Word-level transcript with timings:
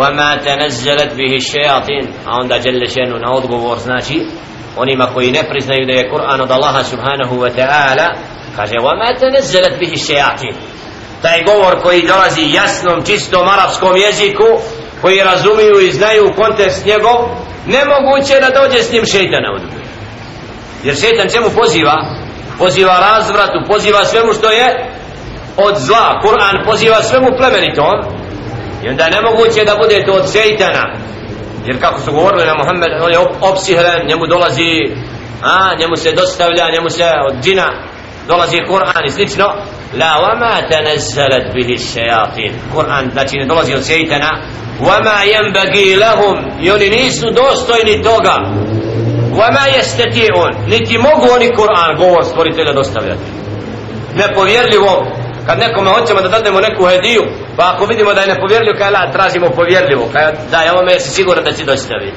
وما 0.00 0.35
تنزلت 0.35 1.13
به 1.13 1.35
الشياطين 1.35 2.13
a 2.25 2.37
onda 2.41 2.57
جل 2.57 2.89
شأنه 2.89 3.19
na 3.19 3.31
odgovor 3.31 3.77
znači 3.79 4.25
onima 4.77 5.07
koji 5.13 5.31
ne 5.31 5.43
priznaju 5.49 5.85
da 5.85 5.93
je 5.93 6.09
Kur'an 6.09 6.41
od 6.41 6.51
Allaha 6.51 6.83
subhanahu 6.83 7.35
wa 7.35 7.51
ta'ala 7.55 8.07
kaže 8.55 8.75
وما 8.75 9.11
تنزلت 9.19 9.79
به 9.79 9.93
الشياطين 9.93 10.55
taj 11.21 11.43
govor 11.43 11.81
koji 11.83 12.07
dolazi 12.07 12.53
jasnom 12.53 13.05
čistom 13.05 13.47
arapskom 13.47 13.97
jeziku 13.97 14.47
koji 15.01 15.19
razumiju 15.19 15.79
i 15.81 15.91
znaju 15.91 16.33
kontekst 16.35 16.85
njegov 16.85 17.17
nemoguće 17.65 18.39
da 18.39 18.61
dođe 18.61 18.83
s 18.83 18.91
njim 18.91 19.05
šeitan 19.05 19.41
na 19.43 19.59
jer 20.83 20.95
šeitan 20.95 21.29
čemu 21.29 21.49
poziva 21.49 21.95
poziva 22.57 22.99
razvratu 22.99 23.59
poziva 23.67 24.05
svemu 24.05 24.33
što 24.33 24.51
je 24.51 24.89
od 25.57 25.75
zla 25.77 26.21
Kur'an 26.23 26.65
poziva 26.65 27.03
svemu 27.03 27.27
plemenitom 27.37 28.19
i 28.83 28.89
onda 28.89 29.03
je 29.03 29.11
nemoguće 29.11 29.65
da 29.65 29.75
bude 29.81 30.05
to 30.05 30.11
od 30.13 30.31
šeitana. 30.33 30.83
Jer 31.65 31.81
kako 31.81 32.01
su 32.01 32.11
govorili 32.11 32.45
na 32.45 32.55
Muhammed 32.55 32.91
on 33.01 33.11
je 33.11 33.19
opsihren 33.41 34.07
njemu 34.07 34.27
dolazi 34.27 34.71
a, 35.43 35.75
njemu 35.79 35.95
se 35.95 36.11
dostavlja 36.11 36.71
njemu 36.75 36.89
se 36.89 37.03
od 37.29 37.35
džina 37.43 37.67
dolazi 38.27 38.57
Kur'an 38.69 39.05
i 39.05 39.09
slično. 39.09 39.45
La 39.99 40.11
wama 40.23 40.53
tanazzalat 40.69 41.53
bihi 41.53 41.77
shayatin. 41.77 42.51
Kur'an 42.75 43.11
znači 43.11 43.37
ne 43.37 43.45
dolazi 43.45 43.73
od 43.73 43.87
šeitana. 43.87 44.31
Wama 44.79 45.17
yanbaghi 45.33 45.99
lahum. 45.99 46.37
I 46.61 46.71
oni 46.71 46.89
nisu 46.89 47.25
dostojni 47.31 48.03
toga. 48.03 48.35
Wama 49.39 49.63
yastati'un. 49.77 50.51
Niti 50.67 50.97
mogu 50.97 51.27
oni 51.35 51.47
Kur'an 51.57 51.97
govor 51.97 52.23
stvoritelja 52.25 52.73
dostavljati. 52.73 53.21
Nepovjerljivo 54.15 55.20
kad 55.46 55.58
nekome 55.58 55.90
hoćemo 55.90 56.20
da 56.20 56.28
dadnemo 56.28 56.60
neku 56.60 56.86
hediju 56.86 57.22
pa 57.56 57.72
ako 57.74 57.86
vidimo 57.86 58.14
da 58.14 58.20
je 58.20 58.26
nepovjerljivo 58.34 58.78
kaj 58.78 58.90
la 58.90 59.12
tražimo 59.12 59.48
povjerljivo 59.50 60.08
kaj 60.12 60.32
da 60.50 60.58
je 60.62 60.72
ovome 60.72 60.92
jesi 60.92 61.10
siguran 61.10 61.44
da 61.44 61.52
će 61.52 61.64
dostavi 61.64 62.12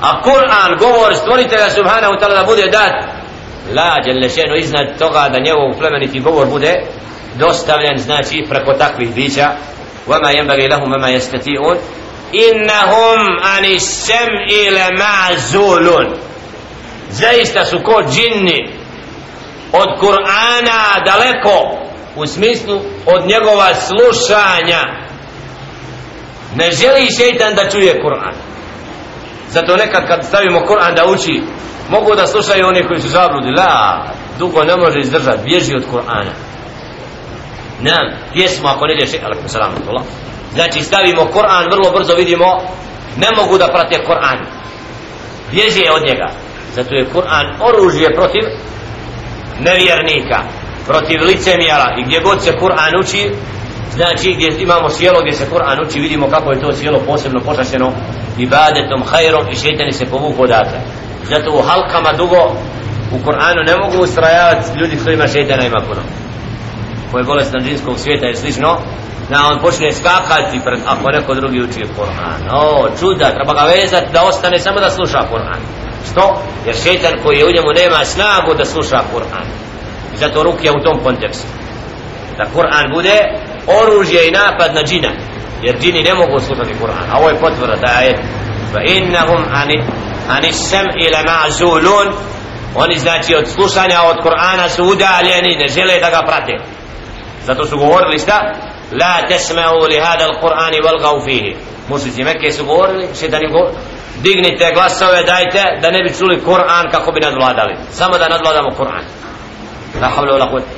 a 0.00 0.22
Kur'an 0.22 0.78
govor 0.78 1.16
stvoritelja 1.16 1.70
subhanahu 1.70 2.14
ta'ala 2.20 2.34
da 2.40 2.44
bude 2.46 2.66
dat 2.66 2.94
la 3.74 4.00
djelešenu 4.04 4.56
iznad 4.56 4.98
toga 4.98 5.28
da 5.32 5.38
njegov 5.38 5.78
plemeniti 5.78 6.20
govor 6.20 6.46
bude 6.46 6.74
dostavljen 7.38 7.98
znači 7.98 8.44
preko 8.48 8.72
takvih 8.72 9.14
bića 9.14 9.48
وما 10.06 10.30
ينبغي 10.30 10.68
لهم 10.68 10.92
وما 10.92 11.10
يستطيعون 11.10 11.76
إنهم 12.34 13.18
عن 13.42 13.64
السمع 13.64 14.46
لمعزولون 14.70 16.16
zaista 17.10 17.64
su 17.64 17.78
ko 17.82 18.02
džinni 18.02 18.68
od 19.72 19.88
Kur'ana 20.00 21.04
daleko 21.04 21.79
u 22.15 22.25
smislu 22.25 22.75
od 23.05 23.27
njegova 23.27 23.75
slušanja. 23.75 24.81
Ne 26.55 26.71
želi 26.71 27.11
šeitan 27.17 27.55
da 27.55 27.69
čuje 27.69 28.01
Kur'an. 28.03 28.33
Zato 29.49 29.75
nekad 29.75 30.07
kad 30.07 30.25
stavimo 30.25 30.59
Kur'an 30.59 30.95
da 30.95 31.05
uči 31.05 31.41
mogu 31.89 32.15
da 32.15 32.27
slušaju 32.27 32.67
oni 32.67 32.87
koji 32.87 33.01
su 33.01 33.07
zabludi. 33.07 33.51
La, 33.57 34.05
dugo 34.39 34.63
ne 34.63 34.75
može 34.77 34.99
izdržati 34.99 35.43
bježi 35.43 35.75
od 35.75 35.83
Kur'ana. 35.91 36.33
Nam, 37.81 38.05
pjesmu 38.33 38.67
ako 38.67 38.87
ne 38.87 38.93
ideš 38.93 39.09
alaikum 39.23 39.49
salam 39.49 39.71
znači 40.53 40.81
stavimo 40.81 41.21
Kur'an 41.21 41.71
vrlo 41.71 41.91
brzo 41.97 42.15
vidimo 42.15 42.45
ne 43.17 43.27
mogu 43.37 43.57
da 43.57 43.67
prate 43.67 44.03
Kur'an. 44.07 44.39
Bježi 45.51 45.83
od 45.95 46.03
njega. 46.07 46.31
Zato 46.75 46.95
je 46.95 47.09
Kur'an 47.13 47.45
oružje 47.59 48.15
protiv 48.15 48.43
nevjernika 49.59 50.39
protiv 50.87 51.19
licemjera. 51.21 51.95
I 51.97 52.03
gdje 52.03 52.19
god 52.19 52.43
se 52.43 52.51
Kur'an 52.61 52.99
uči 52.99 53.31
znači 53.95 54.33
gdje 54.33 54.61
imamo 54.61 54.89
sjelo 54.89 55.19
gdje 55.21 55.33
se 55.33 55.45
Kur'an 55.53 55.87
uči 55.87 55.99
vidimo 55.99 56.29
kako 56.29 56.51
je 56.51 56.61
to 56.61 56.73
sjelo 56.73 56.99
posebno 56.99 57.39
počašeno 57.39 57.91
ibadetom, 58.37 59.03
hajrom 59.11 59.45
i 59.51 59.55
šeitani 59.55 59.91
se 59.91 60.05
povuku 60.05 60.43
odatle. 60.43 60.79
Zato 61.29 61.51
u 61.51 61.61
halkama 61.61 62.13
dugo 62.17 62.41
u 63.11 63.17
Kur'anu 63.25 63.65
ne 63.65 63.75
mogu 63.77 64.03
ustrajavati 64.03 64.79
ljudi 64.79 64.97
s 64.97 65.03
kojima 65.03 65.27
šeitana 65.27 65.65
ima 65.65 65.81
puno. 65.87 66.01
Koje 67.11 67.23
bolestan 67.23 67.61
džinskog 67.63 67.99
svijeta 67.99 68.25
je 68.25 68.35
slično 68.35 68.77
da 69.29 69.47
on 69.51 69.59
počne 69.61 69.91
skakati 69.91 70.59
pred, 70.65 70.79
ako 70.85 71.11
neko 71.11 71.35
drugi 71.35 71.61
uči 71.61 71.85
Kur'an. 71.97 72.39
O 72.51 72.87
čuda, 72.99 73.35
treba 73.35 73.53
ga 73.53 73.63
vezati 73.75 74.13
da 74.13 74.23
ostane 74.23 74.59
samo 74.59 74.79
da 74.79 74.89
sluša 74.89 75.21
Kur'an. 75.31 75.61
Što? 76.11 76.41
jer 76.65 76.75
šeitan 76.75 77.13
koji 77.23 77.37
je 77.37 77.45
u 77.45 77.53
njemu 77.55 77.71
nema 77.81 78.05
snagu 78.05 78.53
da 78.57 78.65
sluša 78.65 78.99
Kur'an 79.13 79.47
i 80.13 80.17
zato 80.17 80.43
ruk 80.43 80.55
u 80.79 80.83
tom 80.83 81.03
kontekstu. 81.03 81.47
Da 82.37 82.45
Kur'an 82.55 82.93
bude 82.93 83.17
oružje 83.67 84.27
i 84.27 84.31
napad 84.31 84.75
na 84.75 84.83
džina. 84.83 85.11
Jer 85.63 85.79
džini 85.79 86.03
ne 86.03 86.13
mogu 86.13 86.39
slušati 86.39 86.79
Kur'an. 86.81 87.05
A 87.11 87.17
ovo 87.19 87.29
je 87.29 87.39
potvrda 87.39 87.75
taj 87.75 87.95
ajet. 88.03 88.19
fa 88.73 88.81
innahum 88.81 89.45
ani, 89.53 89.83
ani 90.29 90.53
sam'i 90.53 91.07
ila 91.07 91.19
ma'zulun. 91.23 92.07
Oni 92.75 92.95
znači 92.99 93.35
od 93.35 93.47
slušanja 93.47 94.01
od 94.03 94.17
Kur'ana 94.23 94.69
su 94.69 94.83
udaljeni 94.83 95.55
ne 95.55 95.67
žele 95.67 95.99
da 95.99 96.09
ga 96.09 96.21
prate. 96.25 96.53
Zato 97.45 97.65
su 97.65 97.77
govorili 97.77 98.19
šta? 98.19 98.39
La 99.01 99.27
tesma'u 99.27 99.87
li 99.89 99.99
hada 99.99 100.25
al-Qur'ani 100.25 100.81
walgav 100.85 101.25
fihi. 101.25 101.55
Mušlici 101.89 102.23
Mekke 102.23 102.51
su 102.51 102.65
govorili 102.65 103.07
šetani 103.19 103.47
govorili 103.51 103.77
dignite 104.23 104.71
glasove 104.73 105.23
dajte 105.23 105.63
da 105.81 105.91
ne 105.91 106.03
bi 106.03 106.17
čuli 106.17 106.41
Kur'an 106.45 106.91
kako 106.91 107.11
bi 107.11 107.19
nadvladali. 107.19 107.75
Samo 107.91 108.17
da 108.17 108.29
nadvladamo 108.29 108.69
Kur'an 108.77 109.03
la 109.99 110.07
havla 110.07 110.37
la 110.37 110.47
quwwata 110.47 110.71